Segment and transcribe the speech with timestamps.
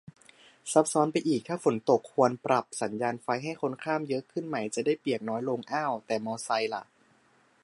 [0.71, 6.83] ซับซ้อนไปอีก ถ้าฝนตก ควรปรับสัญญานไฟให้คนข้ามเยอะขึ้นไหม จะได้เปียกน้อยลง อ้าว แต่มอไซค์ล่ะ